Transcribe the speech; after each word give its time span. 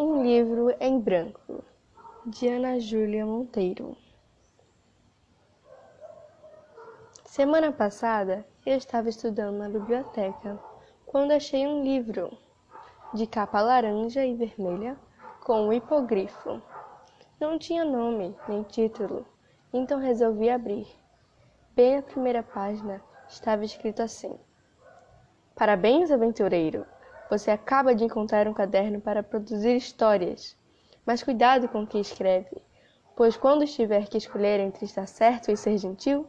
Um 0.00 0.22
livro 0.22 0.72
em 0.78 1.00
branco, 1.00 1.64
de 2.24 2.46
Ana 2.46 2.78
Júlia 2.78 3.26
Monteiro. 3.26 3.96
Semana 7.24 7.72
passada 7.72 8.46
eu 8.64 8.76
estava 8.76 9.08
estudando 9.08 9.56
na 9.56 9.68
biblioteca 9.68 10.56
quando 11.04 11.32
achei 11.32 11.66
um 11.66 11.82
livro 11.82 12.30
de 13.12 13.26
capa 13.26 13.60
laranja 13.60 14.24
e 14.24 14.36
vermelha 14.36 14.96
com 15.40 15.62
um 15.66 15.72
hipogrifo. 15.72 16.62
Não 17.40 17.58
tinha 17.58 17.84
nome 17.84 18.36
nem 18.48 18.62
título, 18.62 19.26
então 19.72 19.98
resolvi 19.98 20.48
abrir. 20.48 20.86
Bem 21.74 21.96
na 21.96 22.02
primeira 22.02 22.44
página 22.44 23.02
estava 23.28 23.64
escrito 23.64 24.00
assim: 24.00 24.38
Parabéns, 25.56 26.12
aventureiro! 26.12 26.86
Você 27.30 27.50
acaba 27.50 27.94
de 27.94 28.04
encontrar 28.04 28.48
um 28.48 28.54
caderno 28.54 29.00
para 29.02 29.22
produzir 29.22 29.76
histórias. 29.76 30.56
Mas 31.04 31.22
cuidado 31.22 31.68
com 31.68 31.82
o 31.82 31.86
que 31.86 31.98
escreve, 31.98 32.62
pois 33.14 33.36
quando 33.36 33.64
estiver 33.64 34.06
que 34.08 34.16
escolher 34.16 34.60
entre 34.60 34.86
estar 34.86 35.06
certo 35.06 35.50
e 35.50 35.56
ser 35.56 35.76
gentil, 35.76 36.26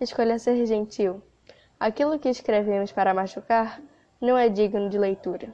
escolha 0.00 0.38
ser 0.38 0.66
gentil. 0.66 1.22
Aquilo 1.78 2.18
que 2.18 2.28
escrevemos 2.28 2.90
para 2.90 3.14
machucar 3.14 3.80
não 4.20 4.36
é 4.36 4.48
digno 4.48 4.88
de 4.88 4.98
leitura. 4.98 5.52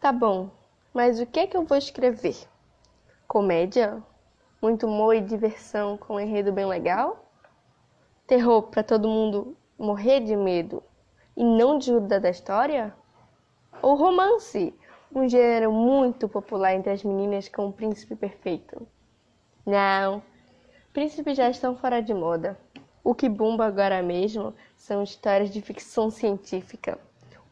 Tá 0.00 0.10
bom, 0.10 0.50
mas 0.92 1.20
o 1.20 1.26
que 1.26 1.40
é 1.40 1.46
que 1.46 1.56
eu 1.56 1.64
vou 1.64 1.76
escrever? 1.76 2.36
Comédia? 3.28 4.02
Muito 4.60 4.86
humor 4.86 5.14
e 5.14 5.20
diversão 5.20 5.96
com 5.96 6.14
um 6.14 6.20
enredo 6.20 6.52
bem 6.52 6.66
legal? 6.66 7.24
Terror 8.26 8.62
para 8.64 8.82
todo 8.82 9.08
mundo 9.08 9.56
morrer 9.78 10.20
de 10.20 10.36
medo 10.36 10.82
e 11.36 11.44
não 11.44 11.78
de 11.78 11.86
Judas 11.86 12.20
da 12.20 12.30
história? 12.30 12.94
Ou 13.80 13.94
romance, 13.94 14.74
um 15.14 15.28
gênero 15.28 15.72
muito 15.72 16.28
popular 16.28 16.74
entre 16.74 16.92
as 16.92 17.02
meninas 17.02 17.48
com 17.48 17.68
o 17.68 17.72
príncipe 17.72 18.14
perfeito? 18.14 18.86
Não, 19.64 20.22
príncipes 20.92 21.36
já 21.36 21.48
estão 21.48 21.76
fora 21.76 22.02
de 22.02 22.12
moda. 22.12 22.58
O 23.04 23.14
que 23.14 23.28
bomba 23.28 23.66
agora 23.66 24.02
mesmo 24.02 24.54
são 24.76 25.02
histórias 25.02 25.50
de 25.50 25.60
ficção 25.60 26.10
científica. 26.10 26.98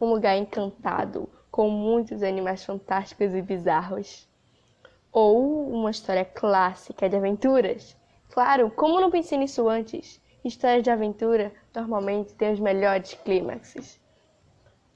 Um 0.01 0.07
lugar 0.07 0.37
encantado, 0.37 1.29
com 1.51 1.69
muitos 1.69 2.23
animais 2.23 2.65
fantásticos 2.65 3.35
e 3.35 3.43
bizarros. 3.43 4.29
Ou 5.13 5.69
uma 5.69 5.91
história 5.91 6.25
clássica 6.25 7.09
de 7.09 7.17
aventuras. 7.17 7.97
Claro, 8.31 8.71
como 8.71 9.01
não 9.01 9.11
pensei 9.11 9.37
nisso 9.39 9.69
antes? 9.69 10.21
Histórias 10.45 10.83
de 10.83 10.91
aventura 10.91 11.53
normalmente 11.75 12.35
têm 12.35 12.53
os 12.53 12.61
melhores 12.61 13.15
clímaxes. 13.15 14.01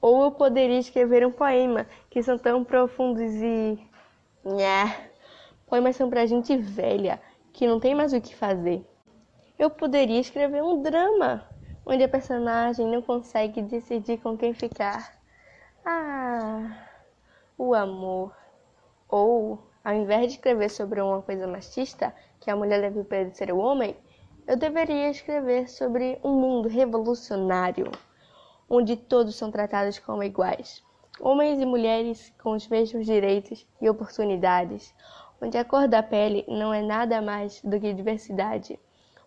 Ou 0.01 0.23
eu 0.23 0.31
poderia 0.31 0.79
escrever 0.79 1.25
um 1.25 1.31
poema, 1.31 1.85
que 2.09 2.21
são 2.21 2.37
tão 2.37 2.63
profundos 2.63 3.31
e. 3.31 3.79
Nha. 4.43 4.95
Poemas 5.67 5.95
são 5.95 6.09
pra 6.09 6.25
gente 6.25 6.55
velha, 6.55 7.19
que 7.51 7.67
não 7.67 7.79
tem 7.79 7.95
mais 7.95 8.13
o 8.13 8.21
que 8.21 8.35
fazer. 8.35 8.85
Eu 9.57 9.69
poderia 9.69 10.19
escrever 10.19 10.61
um 10.61 10.81
drama, 10.81 11.43
onde 11.85 12.03
a 12.03 12.09
personagem 12.09 12.87
não 12.87 13.01
consegue 13.01 13.61
decidir 13.61 14.17
com 14.17 14.37
quem 14.37 14.53
ficar. 14.53 15.15
Ah, 15.83 16.87
o 17.57 17.73
amor. 17.73 18.35
Ou, 19.07 19.59
ao 19.83 19.93
invés 19.93 20.27
de 20.27 20.33
escrever 20.33 20.69
sobre 20.69 21.01
uma 21.01 21.21
coisa 21.21 21.47
machista, 21.47 22.13
que 22.39 22.51
a 22.51 22.55
mulher 22.55 22.81
deve 22.81 22.99
obedecer 22.99 23.49
ao 23.49 23.57
homem, 23.57 23.95
eu 24.47 24.55
deveria 24.55 25.09
escrever 25.09 25.67
sobre 25.67 26.19
um 26.23 26.39
mundo 26.39 26.69
revolucionário, 26.69 27.91
onde 28.69 28.95
todos 28.95 29.35
são 29.35 29.49
tratados 29.49 29.97
como 29.97 30.23
iguais. 30.23 30.83
Homens 31.19 31.59
e 31.59 31.65
mulheres 31.65 32.31
com 32.41 32.51
os 32.51 32.67
mesmos 32.67 33.05
direitos 33.05 33.65
e 33.81 33.89
oportunidades, 33.89 34.93
onde 35.41 35.57
a 35.57 35.65
cor 35.65 35.87
da 35.87 36.03
pele 36.03 36.45
não 36.47 36.73
é 36.73 36.81
nada 36.81 37.21
mais 37.21 37.59
do 37.61 37.79
que 37.79 37.93
diversidade, 37.93 38.79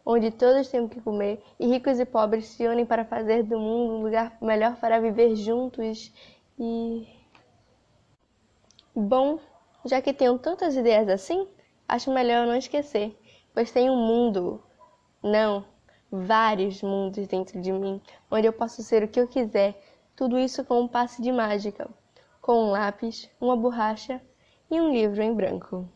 onde 0.06 0.30
todos 0.30 0.68
têm 0.68 0.80
o 0.80 0.88
que 0.88 1.00
comer 1.00 1.42
e 1.58 1.66
ricos 1.66 1.98
e 1.98 2.04
pobres 2.04 2.46
se 2.46 2.66
unem 2.68 2.86
para 2.86 3.04
fazer 3.04 3.42
do 3.42 3.58
mundo 3.58 3.94
um 3.94 4.02
lugar 4.02 4.36
melhor 4.40 4.76
para 4.76 5.00
viver 5.00 5.34
juntos 5.34 6.12
e. 6.58 7.08
Bom, 8.94 9.38
já 9.84 10.00
que 10.00 10.12
tenho 10.12 10.38
tantas 10.38 10.76
ideias 10.76 11.08
assim, 11.08 11.48
acho 11.88 12.12
melhor 12.12 12.44
eu 12.44 12.46
não 12.46 12.56
esquecer, 12.56 13.16
pois 13.54 13.70
tem 13.70 13.88
um 13.88 13.96
mundo 13.96 14.62
não, 15.22 15.64
vários 16.10 16.82
mundos 16.82 17.26
dentro 17.26 17.60
de 17.60 17.72
mim, 17.72 18.00
onde 18.30 18.46
eu 18.46 18.52
posso 18.52 18.82
ser 18.82 19.02
o 19.02 19.08
que 19.08 19.20
eu 19.20 19.26
quiser, 19.26 19.80
tudo 20.14 20.38
isso 20.38 20.64
com 20.64 20.80
um 20.80 20.88
passe 20.88 21.22
de 21.22 21.32
mágica, 21.32 21.88
com 22.40 22.64
um 22.64 22.70
lápis, 22.70 23.30
uma 23.40 23.56
borracha 23.56 24.20
e 24.70 24.80
um 24.80 24.92
livro 24.92 25.22
em 25.22 25.34
branco. 25.34 25.88